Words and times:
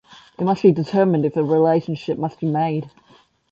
It 0.39 0.43
must 0.43 0.63
be 0.63 0.71
determined 0.71 1.25
if 1.25 1.37
a 1.37 1.43
relationship 1.43 2.17
must 2.17 2.39
be 2.39 2.47
made. 2.47 2.89